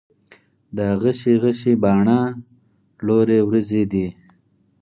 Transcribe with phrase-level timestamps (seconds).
[0.77, 2.19] دا غشي غشي باڼه،
[3.05, 4.07] لورې وروځې دي